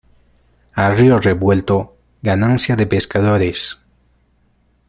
[0.73, 3.77] A río revuelto, ganancia de pescadores.